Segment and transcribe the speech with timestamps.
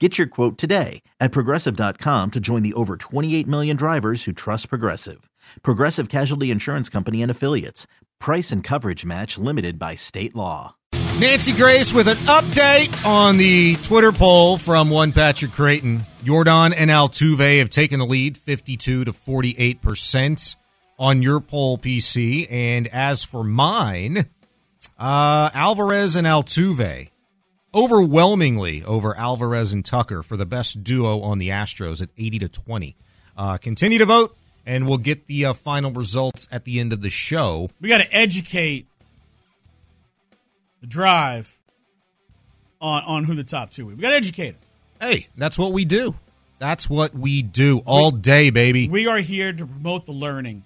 [0.00, 4.68] Get your quote today at progressive.com to join the over 28 million drivers who trust
[4.68, 5.30] Progressive.
[5.62, 7.86] Progressive Casualty Insurance Company and Affiliates.
[8.18, 10.74] Price and coverage match limited by state law.
[11.20, 16.00] Nancy Grace with an update on the Twitter poll from one Patrick Creighton.
[16.24, 20.56] Yordan and Altuve have taken the lead 52 to 48%
[20.98, 22.50] on your poll, PC.
[22.50, 24.26] And as for mine,
[24.98, 27.10] uh, Alvarez and Altuve
[27.74, 32.48] overwhelmingly over Alvarez and Tucker for the best duo on the Astros at 80 to
[32.48, 32.96] 20.
[33.36, 37.00] Uh, continue to vote, and we'll get the uh, final results at the end of
[37.00, 37.70] the show.
[37.80, 38.86] We got to educate
[40.80, 41.58] the drive
[42.80, 43.86] on on who the top two.
[43.86, 44.60] We got to educate them.
[45.00, 46.14] Hey, that's what we do.
[46.58, 48.88] That's what we do all day, baby.
[48.88, 50.62] We are here to promote the learning,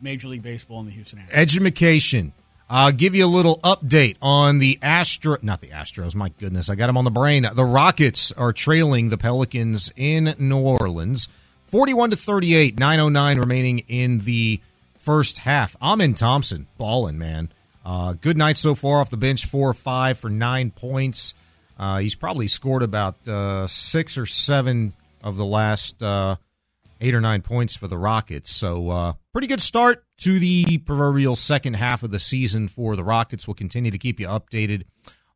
[0.00, 1.30] Major League Baseball in the Houston area.
[1.32, 2.32] Education.
[2.70, 6.14] Uh, give you a little update on the Astro, not the Astros.
[6.14, 7.46] My goodness, I got them on the brain.
[7.54, 11.28] The Rockets are trailing the Pelicans in New Orleans,
[11.64, 12.78] forty-one to thirty-eight.
[12.78, 14.60] Nine oh nine remaining in the
[14.98, 15.76] first half.
[15.80, 17.50] Amen Thompson balling, man.
[17.86, 21.32] Uh, good night so far off the bench, four or five for nine points.
[21.78, 24.92] Uh, he's probably scored about uh, six or seven
[25.22, 26.36] of the last uh,
[27.00, 28.50] eight or nine points for the Rockets.
[28.50, 33.04] So uh, pretty good start to the proverbial second half of the season for the
[33.04, 33.46] Rockets.
[33.46, 34.84] We'll continue to keep you updated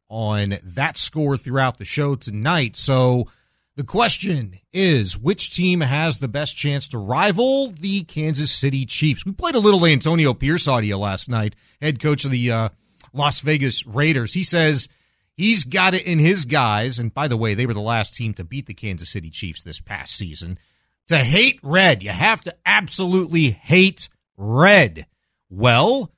[0.09, 2.77] on that score throughout the show tonight.
[2.77, 3.29] So
[3.77, 9.25] the question is which team has the best chance to rival the Kansas City Chiefs?
[9.25, 12.69] We played a little Antonio Pierce audio last night, head coach of the uh,
[13.15, 14.35] Las Vegas Raiders.
[14.35, 14.89] He says
[15.35, 16.99] he's got it in his guys.
[16.99, 19.63] And by the way, they were the last team to beat the Kansas City Chiefs
[19.63, 20.59] this past season.
[21.09, 25.07] To hate red, you have to absolutely hate red.
[25.51, 26.11] Well,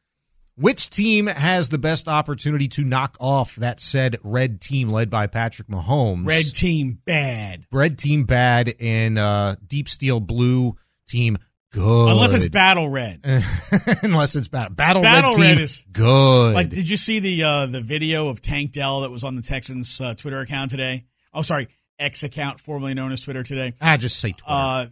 [0.56, 5.26] which team has the best opportunity to knock off that said red team led by
[5.26, 6.26] Patrick Mahomes?
[6.28, 7.66] Red team bad.
[7.72, 10.76] Red team bad and uh, deep steel blue
[11.08, 11.38] team
[11.72, 12.10] good.
[12.10, 13.20] Unless it's battle red.
[14.04, 16.54] Unless it's battle battle, Battle red, team, red is- good.
[16.54, 19.42] Like, did you see the uh, the video of Tank Dell that was on the
[19.42, 21.04] Texans uh, Twitter account today?
[21.32, 21.66] Oh, sorry,
[21.98, 23.74] X account, formerly known as Twitter today.
[23.80, 24.44] I just say Twitter.
[24.48, 24.86] Uh,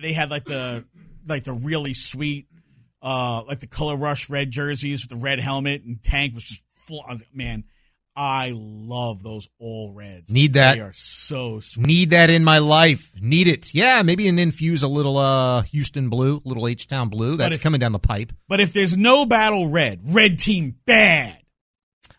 [0.00, 0.84] they had like the
[1.26, 2.46] like the really sweet,
[3.00, 6.64] uh, like the color rush red jerseys with the red helmet, and Tank was just
[6.74, 7.02] full.
[7.08, 7.64] I was like, Man,
[8.14, 10.32] I love those all reds.
[10.32, 10.74] Need that.
[10.74, 11.86] They are so sweet.
[11.86, 13.14] Need that in my life.
[13.20, 13.72] Need it.
[13.74, 17.36] Yeah, maybe and infuse a little uh Houston blue, little H Town blue.
[17.36, 18.32] That's if- coming down the pipe.
[18.48, 21.38] But if there's no battle red, red team bad.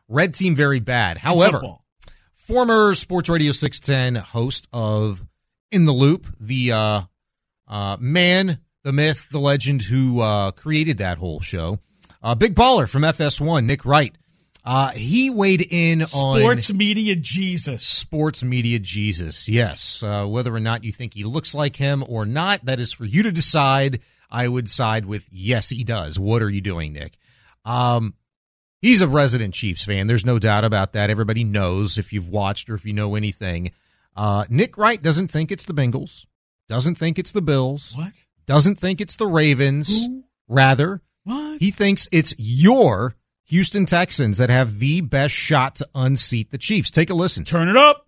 [0.07, 1.17] Red team very bad.
[1.17, 1.61] However.
[2.43, 5.23] Former Sports Radio 610 host of
[5.71, 7.01] In the Loop, the uh,
[7.69, 11.79] uh, man, the myth, the legend who uh, created that whole show,
[12.21, 14.13] uh, big baller from FS1, Nick Wright.
[14.65, 17.85] Uh, he weighed in on Sports media Jesus.
[17.85, 19.47] sports media Jesus.
[19.47, 22.91] Yes, uh, whether or not you think he looks like him or not, that is
[22.91, 23.99] for you to decide.
[24.29, 26.17] I would side with yes, he does.
[26.19, 27.17] What are you doing, Nick?
[27.65, 28.15] Um,
[28.83, 30.05] he's a resident Chiefs fan.
[30.05, 31.09] There's no doubt about that.
[31.09, 33.71] Everybody knows if you've watched or if you know anything.
[34.15, 36.27] Uh, Nick Wright doesn't think it's the Bengals.
[36.69, 37.93] Doesn't think it's the Bills.
[37.97, 38.11] What?
[38.45, 40.05] Doesn't think it's the Ravens.
[40.05, 40.23] Who?
[40.47, 41.59] Rather, What?
[41.59, 43.15] he thinks it's your
[43.45, 46.91] Houston Texans that have the best shot to unseat the Chiefs.
[46.91, 47.43] Take a listen.
[47.43, 48.05] Turn it up.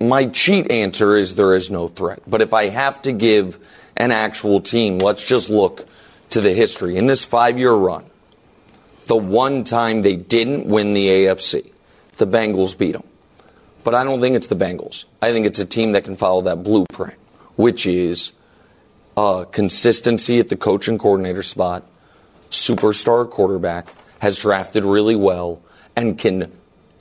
[0.00, 2.22] My cheat answer is there is no threat.
[2.26, 3.58] But if I have to give
[3.96, 5.86] an actual team, let's just look
[6.30, 6.96] to the history.
[6.96, 8.04] In this five year run,
[9.06, 11.72] the one time they didn't win the AFC,
[12.16, 13.04] the Bengals beat them.
[13.84, 15.04] But I don't think it's the Bengals.
[15.20, 17.18] I think it's a team that can follow that blueprint,
[17.56, 18.32] which is
[19.16, 21.84] uh, consistency at the coach and coordinator spot,
[22.50, 23.88] superstar quarterback,
[24.20, 25.60] has drafted really well,
[25.96, 26.52] and can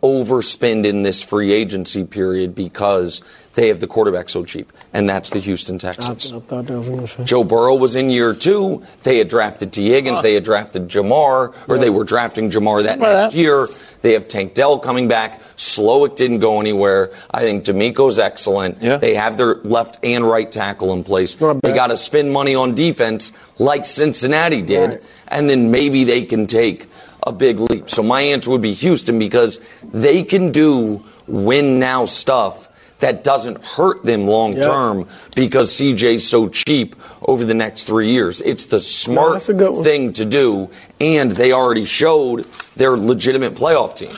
[0.02, 3.22] overspend in this free agency period because
[3.54, 6.32] they have the quarterback so cheap, and that's the Houston Texans.
[6.32, 7.24] I, I thought that was going to say.
[7.26, 8.82] Joe Burrow was in year two.
[9.04, 10.22] They had drafted Tee Higgins.
[10.22, 13.68] They had drafted Ja'Marr, or they were drafting Ja'Marr that Well, next year.
[14.02, 15.42] They have Tank Dell coming back.
[15.58, 17.12] Slowik didn't go anywhere.
[17.30, 18.82] I think DeMeco's excellent.
[18.82, 18.98] Yeah.
[18.98, 21.36] They have their left and right tackle in place.
[21.36, 25.04] They got to spend money on defense like Cincinnati did, Right.
[25.28, 26.88] and then maybe they can take
[27.26, 27.90] a big leap.
[27.90, 29.60] So my answer would be Houston because
[29.94, 32.68] they can do win now stuff
[33.00, 34.62] that doesn't hurt them long Yeah.
[34.64, 38.42] term because CJ's so cheap over the next three years.
[38.42, 40.70] It's the smart that's a good thing to do,
[41.00, 42.46] and they already showed
[42.76, 44.12] they're legitimate playoff team.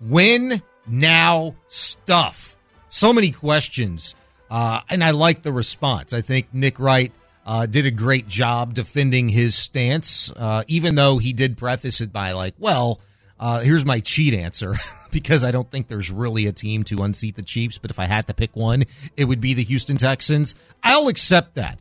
[0.00, 2.56] Win now stuff.
[2.88, 4.14] So many questions,
[4.50, 6.12] uh, and I like the response.
[6.12, 7.12] I think Nick Wright
[7.48, 12.12] uh, did a great job defending his stance, uh, even though he did preface it
[12.12, 13.00] by like, "Well,
[13.40, 14.74] uh, here's my cheat answer,"
[15.10, 17.78] because I don't think there's really a team to unseat the Chiefs.
[17.78, 18.84] But if I had to pick one,
[19.16, 20.56] it would be the Houston Texans.
[20.82, 21.78] I'll accept that.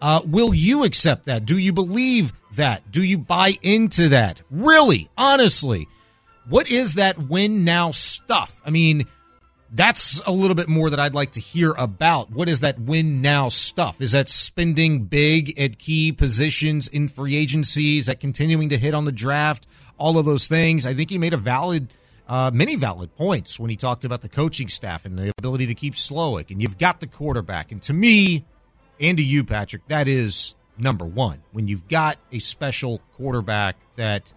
[0.00, 1.44] Uh, will you accept that?
[1.44, 2.90] Do you believe that?
[2.90, 4.40] Do you buy into that?
[4.50, 5.86] Really, honestly,
[6.48, 8.62] what is that win now stuff?
[8.64, 9.04] I mean,
[9.72, 12.30] that's a little bit more that I'd like to hear about.
[12.30, 14.00] What is that win now stuff?
[14.00, 19.04] Is that spending big at key positions in free agencies, that continuing to hit on
[19.04, 20.86] the draft, all of those things?
[20.86, 21.88] I think he made a valid,
[22.28, 25.74] uh, many valid points when he talked about the coaching staff and the ability to
[25.74, 27.70] keep Slowik, and you've got the quarterback.
[27.70, 28.44] And to me,
[28.98, 31.42] and to you, Patrick, that is number one.
[31.52, 34.32] When you've got a special quarterback that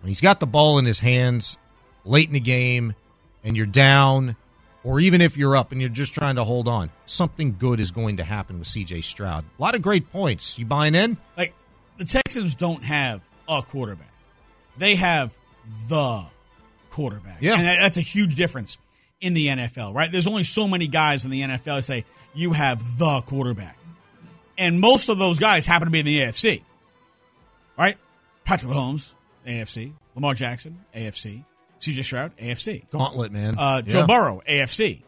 [0.00, 1.58] when he's got the ball in his hands
[2.04, 2.94] late in the game
[3.42, 4.36] and you're down,
[4.84, 7.90] or even if you're up and you're just trying to hold on, something good is
[7.90, 9.44] going to happen with CJ Stroud.
[9.58, 10.58] A lot of great points.
[10.58, 11.16] You buying in?
[11.36, 11.54] Like
[11.96, 14.12] the Texans don't have a quarterback;
[14.76, 15.36] they have
[15.88, 16.24] the
[16.90, 17.38] quarterback.
[17.40, 17.54] Yeah.
[17.54, 18.78] and that's a huge difference
[19.20, 19.94] in the NFL.
[19.94, 20.12] Right?
[20.12, 22.04] There's only so many guys in the NFL that say
[22.34, 23.78] you have the quarterback,
[24.58, 26.62] and most of those guys happen to be in the AFC.
[27.78, 27.96] Right?
[28.44, 29.14] Patrick Mahomes,
[29.46, 29.92] AFC.
[30.14, 31.44] Lamar Jackson, AFC.
[31.80, 32.88] CJ Stroud, AFC.
[32.90, 33.56] Gauntlet, man.
[33.58, 34.06] Uh, Joe Yeah.
[34.06, 35.02] Burrow, AFC.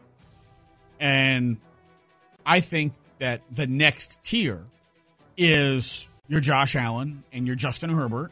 [0.99, 1.57] And
[2.45, 4.65] I think that the next tier
[5.37, 8.31] is your Josh Allen and your Justin Herbert.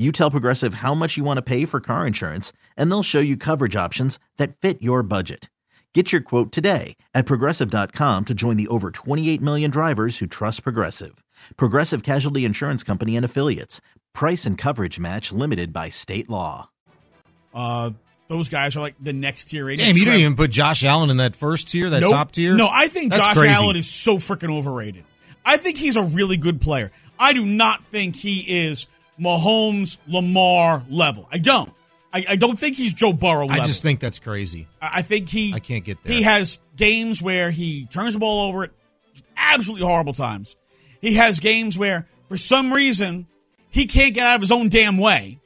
[0.00, 3.18] You tell Progressive how much you want to pay for car insurance, and they'll show
[3.18, 5.50] you coverage options that fit your budget.
[5.92, 10.62] Get your quote today at progressive.com to join the over 28 million drivers who trust
[10.62, 11.24] Progressive.
[11.56, 13.80] Progressive Casualty Insurance Company and Affiliates.
[14.14, 16.68] Price and coverage match limited by state law.
[17.54, 17.90] Uh,
[18.28, 19.74] those guys are like the next tier.
[19.74, 22.10] Damn, you didn't even put Josh Allen in that first tier, that Nope.
[22.12, 22.54] top tier?
[22.54, 23.54] No, I think That's Josh crazy.
[23.54, 25.04] Allen is so freaking overrated.
[25.44, 26.92] I think he's a really good player.
[27.18, 28.86] I do not think he is
[29.20, 31.28] Mahomes, Lamar level.
[31.32, 31.72] I don't.
[32.12, 33.62] I, I don't think he's Joe Burrow level.
[33.62, 34.66] I just think that's crazy.
[34.80, 35.52] I I think he.
[35.54, 36.14] I can't get there.
[36.14, 38.70] He has games where he turns the ball over at
[39.36, 40.56] absolutely horrible times.
[41.00, 43.26] He has games where, for some reason,
[43.70, 45.38] he can't get out of his own damn way.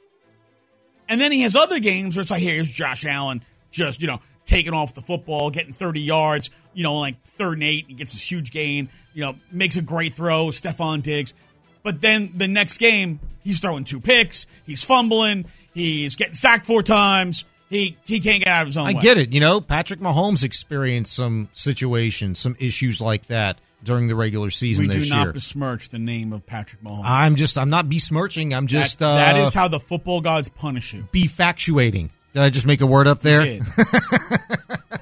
[1.09, 4.19] And then he has other games where it's like, here's Josh Allen just, you know,
[4.45, 8.13] taking off the football, getting 30 yards, you know, like third and eight, he gets
[8.13, 11.33] this huge gain, you know, makes a great throw, Stefon Diggs.
[11.83, 16.81] But then the next game, he's throwing two picks, he's fumbling, he's getting sacked four
[16.81, 17.45] times.
[17.69, 19.01] He he can't get out of his own I way.
[19.01, 19.33] get it.
[19.33, 24.87] You know, Patrick Mahomes experienced some situations, some issues like that during the regular season
[24.87, 25.33] we do not year.
[25.33, 27.01] besmirch the name of Patrick Mahomes.
[27.05, 28.53] I'm just I'm not besmirching.
[28.53, 31.07] I'm just that, uh, that is how the football gods punish you.
[31.11, 32.09] befactuating.
[32.33, 33.43] Did I just make a word up there?
[33.43, 33.63] You did.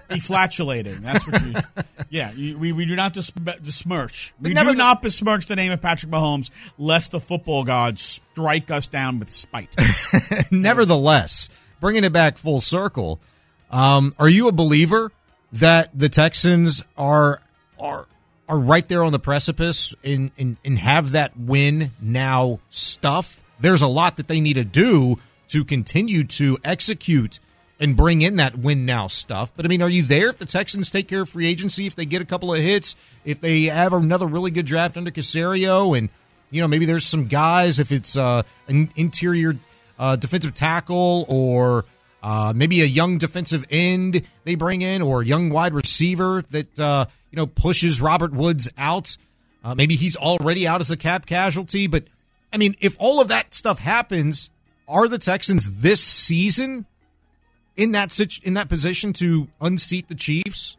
[0.10, 1.00] Deflatulating.
[1.00, 1.54] That's what you.
[2.12, 4.34] Yeah, we, we do not besmirch.
[4.42, 8.70] We never- do not besmirch the name of Patrick Mahomes, lest the football gods strike
[8.70, 9.74] us down with spite.
[10.52, 11.50] Nevertheless,
[11.80, 13.22] bringing it back full circle,
[13.72, 15.14] um, are you a believer
[15.54, 17.42] that the Texans are
[17.80, 18.08] are
[18.50, 23.42] are right there on the precipice and, and and have that win now stuff?
[23.62, 25.16] There's a lot that they need to do
[25.48, 27.40] to continue to execute
[27.82, 29.52] and bring in that win now stuff.
[29.56, 31.96] But I mean, are you there if the Texans take care of free agency, if
[31.96, 32.96] they get a couple of hits,
[33.26, 36.10] if they have another really good draft under Caserio, and
[36.52, 39.56] you know maybe there's some guys if it's uh, an interior
[39.98, 41.86] uh, defensive tackle or
[42.22, 46.80] uh, maybe a young defensive end they bring in or a young wide receiver that
[46.80, 49.18] uh, you know pushes Robert Woods out.
[49.64, 52.04] Uh, maybe he's already out as a cap casualty, but
[52.54, 54.50] I mean, if all of that stuff happens,
[54.88, 56.86] are the Texans this season
[57.82, 60.78] in that situ- in that position to unseat the Chiefs?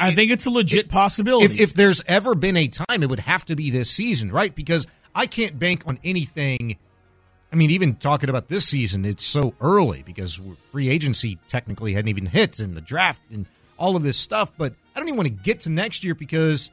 [0.00, 1.46] I think it's a legit possibility.
[1.46, 4.54] If, if there's ever been a time, it would have to be this season, right?
[4.54, 6.76] Because I can't bank on anything.
[7.52, 12.08] I mean, even talking about this season, it's so early because free agency technically hadn't
[12.08, 13.46] even hit and the draft and
[13.76, 14.52] all of this stuff.
[14.56, 16.70] But I don't even want to get to next year because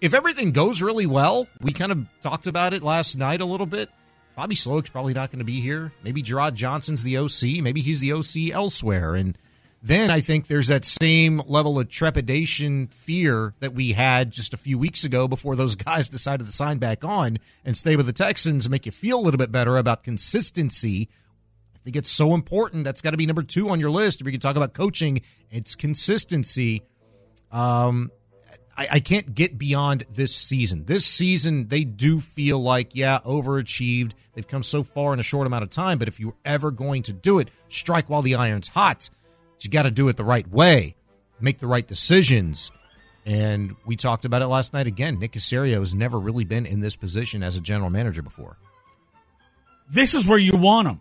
[0.00, 3.66] if everything goes really well, we kind of talked about it last night a little
[3.66, 3.88] bit.
[4.36, 5.92] Bobby Slowik's probably not going to be here.
[6.04, 7.62] Maybe Jerrod Johnson's the OC.
[7.62, 9.14] Maybe he's the OC elsewhere.
[9.14, 9.36] And
[9.82, 14.58] then I think there's that same level of trepidation, fear that we had just a
[14.58, 18.12] few weeks ago before those guys decided to sign back on and stay with the
[18.12, 21.08] Texans make you feel a little bit better about consistency.
[21.74, 22.84] I think it's so important.
[22.84, 24.20] That's got to be number two on your list.
[24.20, 26.82] If you can talk about coaching, it's consistency.
[27.50, 28.10] Um,
[28.78, 30.84] I, I can't get beyond this season.
[30.84, 34.12] This season, they do feel like, yeah, overachieved.
[34.34, 35.98] They've come so far in a short amount of time.
[35.98, 39.08] But if you're ever going to do it, strike while the iron's hot.
[39.54, 40.94] But you got to do it the right way,
[41.40, 42.70] make the right decisions.
[43.24, 45.18] And we talked about it last night again.
[45.18, 48.56] Nick Caserio has never really been in this position as a general manager before.
[49.90, 51.00] this is where you want him.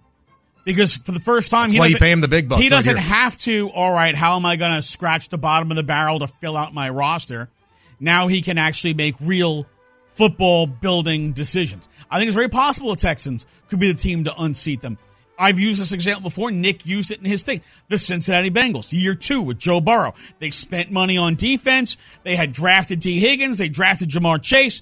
[0.64, 2.62] Because for the first time, That's he why you doesn't- pay him the big bucks
[2.64, 3.70] He doesn't have to.
[3.70, 6.58] All right, how am I going to scratch the bottom of the barrel to fill
[6.58, 7.50] out my roster?
[8.00, 9.66] Now he can actually make real
[10.10, 11.90] football building decisions.
[12.10, 14.98] I think it's very possible the Texans could be the team to unseat them.
[15.38, 16.50] I've used this example before.
[16.52, 17.62] Nick used it in his thing.
[17.90, 20.14] The Cincinnati Bengals, year two with Joe Burrow.
[20.40, 21.98] They spent money on defense.
[22.24, 23.58] They had drafted Tee Higgins.
[23.58, 24.82] They drafted Ja'Marr Chase.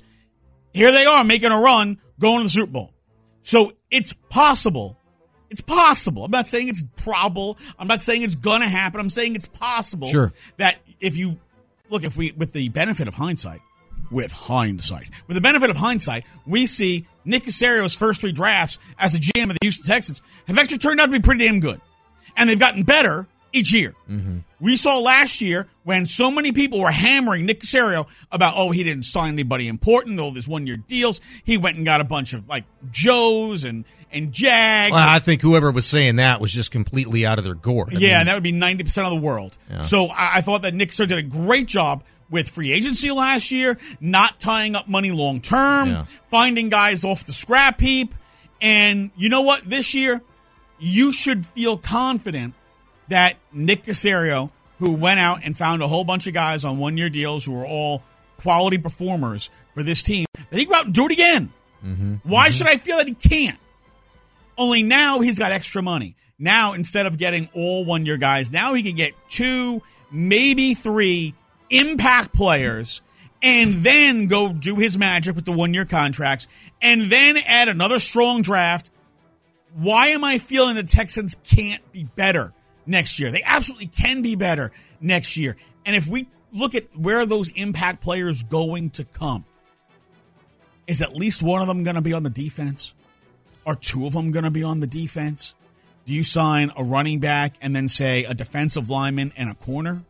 [0.73, 2.93] Here they are making a run, going to the Super Bowl.
[3.41, 4.97] So it's possible.
[5.49, 6.25] It's possible.
[6.25, 7.57] I'm not saying it's probable.
[7.77, 8.99] I'm not saying it's gonna happen.
[8.99, 10.07] I'm saying it's possible.
[10.07, 10.33] Sure.
[10.57, 11.39] That if you
[11.89, 13.61] look, if we with the benefit of hindsight,
[14.11, 19.15] with hindsight, with the benefit of hindsight, we see Nick Caserio's first three drafts as
[19.15, 21.81] a GM of the Houston Texans have actually turned out to be pretty damn good,
[22.37, 23.93] and they've gotten better each year.
[24.09, 24.39] Mm-hmm.
[24.59, 28.83] We saw last year when so many people were hammering Nick Caserio about, oh, he
[28.83, 31.21] didn't sign anybody important, all these one year deals.
[31.43, 34.91] He went and got a bunch of like Joes and and Jags.
[34.91, 37.93] Well, I think whoever was saying that was just completely out of their gourd.
[37.93, 39.57] I yeah, mean, and that would be ninety percent of the world.
[39.81, 43.51] So I, I thought that Nick Caserio did a great job with free agency last
[43.51, 46.05] year, not tying up money long term, Yeah.
[46.29, 48.13] finding guys off the scrap heap,
[48.61, 49.63] and you know what?
[49.63, 50.21] This year,
[50.79, 52.55] you should feel confident
[53.09, 56.97] that Nick Caserio, who went out and found a whole bunch of guys on one
[56.97, 58.01] year deals who were all
[58.39, 61.51] quality performers for this team, that he go out and do it again.
[61.85, 62.15] Mm-hmm.
[62.23, 62.51] Why mm-hmm.
[62.51, 63.59] should I feel that he can't?
[64.57, 66.15] Only now he's got extra money.
[66.37, 69.81] Now, instead of getting all one year guys, now he can get two,
[70.11, 71.33] maybe three
[71.69, 73.01] impact players
[73.41, 76.47] and then go do his magic with the one year contracts
[76.81, 78.89] and then add another strong draft.
[79.75, 82.53] Why am I feeling the Texans can't be better
[82.85, 83.31] next year?
[83.31, 85.57] They absolutely can be better next year.
[85.85, 89.45] And if we look at where those impact players going to come,
[90.87, 92.93] is at least one of them going to be on the defense?
[93.65, 95.55] Are two of them going to be on the defense?
[96.05, 100.03] Do you sign a running back and then say a defensive lineman and a corner?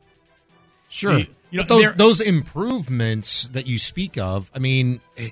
[0.90, 1.20] Sure.
[1.20, 5.30] You- you know, But those those improvements that you speak of, I mean, eh,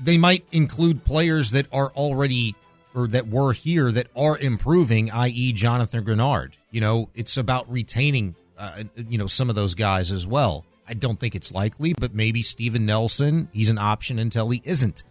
[0.00, 2.54] they might include players that are already
[2.94, 6.52] or that were here that are improving, i.e., Jonathan Greenard.
[6.70, 10.64] You know, it's about retaining, uh, you know, some of those guys as well.
[10.88, 15.02] I don't think it's likely, but maybe Steven Nelson, he's an option until he isn't.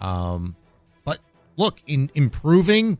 [0.00, 0.56] Um,
[1.56, 2.98] look, in improving,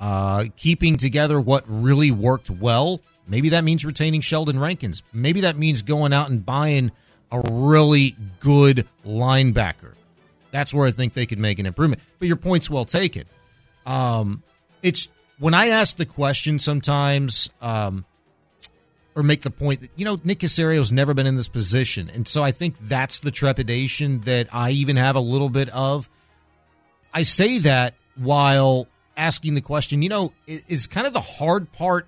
[0.00, 5.02] uh, keeping together what really worked well Maybe that means retaining Sheldon Rankins.
[5.12, 6.92] Maybe that means going out and buying
[7.30, 9.94] a really good linebacker.
[10.52, 12.02] That's where I think they could make an improvement.
[12.18, 13.24] But your point's well taken.
[13.84, 14.42] Um,
[14.82, 18.04] it's when I ask the question sometimes, um,
[19.16, 22.28] or make the point that you know Nick Caserio's never been in this position, and
[22.28, 26.08] so I think that's the trepidation that I even have a little bit of.
[27.16, 32.06] I say that while asking the question, you know, is kind of the hard part,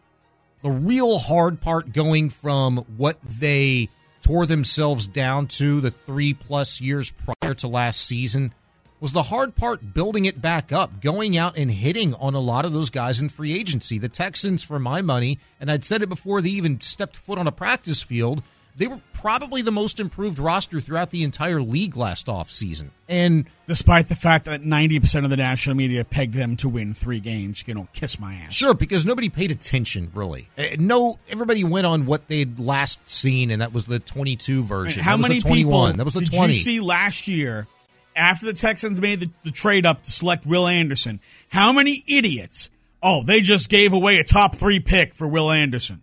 [0.63, 3.89] the real hard part, going from what they
[4.21, 8.53] tore themselves down to the three plus years prior to last season
[9.01, 12.67] was the hard part building it back up, going out and hitting on a lot
[12.67, 13.97] of those guys in free agency.
[13.97, 17.47] The Texans, for my money, and I'd said it before they even stepped foot on
[17.47, 18.43] a practice field,
[18.79, 22.91] they were probably the most improved roster throughout the entire league last offseason.
[23.09, 27.19] And despite the fact that 90% of the national media pegged them to win three
[27.19, 28.55] games, you know, kiss my ass.
[28.55, 30.49] Sure, because nobody paid attention, really.
[30.57, 35.03] Uh, no, everybody went on what they'd last seen, and that was the 22 version.
[35.03, 35.87] How many was the 21.
[35.91, 36.53] people that was the did 20.
[36.53, 37.67] you see last year
[38.15, 41.19] after the Texans made the, the trade up to select Will Anderson?
[41.51, 42.71] How many idiots?
[43.03, 46.03] Oh, they just gave away a top three pick for Will Anderson.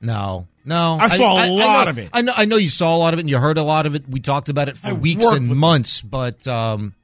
[0.00, 0.98] No, no.
[1.00, 2.10] I saw a a lot of it.
[2.12, 2.32] I know.
[2.36, 4.08] I know you saw a lot of it, and you heard a lot of it.
[4.08, 6.02] We talked about it for I weeks and with months.
[6.02, 6.94] But um,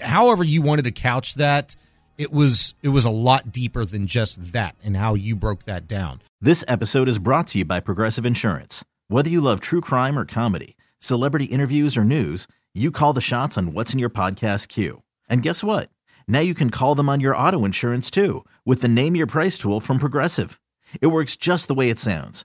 [0.00, 1.76] however you wanted to couch that,
[2.18, 5.86] it was it was a lot deeper than just that, and how you broke that
[5.86, 6.22] down.
[6.40, 8.84] This episode is brought to you by Progressive Insurance.
[9.08, 13.58] Whether you love true crime or comedy, celebrity interviews or news, you call the shots
[13.58, 15.02] on what's in your podcast queue.
[15.28, 15.90] And guess what?
[16.28, 19.58] Now you can call them on your auto insurance too with the Name Your Price
[19.58, 20.60] tool from Progressive.
[21.00, 22.44] It works just the way it sounds.